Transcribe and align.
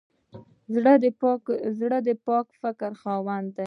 زړه 1.79 1.99
د 2.07 2.09
پاک 2.27 2.47
فکر 2.61 2.91
خاوند 3.01 3.47
دی. 3.55 3.59